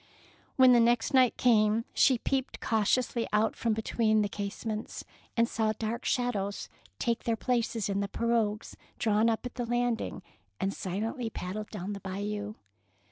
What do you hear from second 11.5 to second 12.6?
down the Bayou.